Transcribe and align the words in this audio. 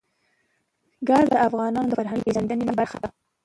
ګاز 1.07 1.25
د 1.31 1.35
افغانانو 1.47 1.89
د 1.89 1.93
فرهنګي 1.99 2.23
پیژندنې 2.27 2.63
برخه 2.79 2.97
ده. 3.03 3.09